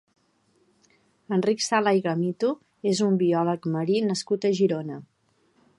Enric 1.37 1.61
Sala 1.65 1.93
i 1.99 2.01
Gamito 2.07 2.49
és 2.93 3.05
un 3.09 3.21
biòleg 3.25 3.69
marí 3.79 4.03
nascut 4.11 4.49
a 4.51 4.55
Girona. 4.63 4.99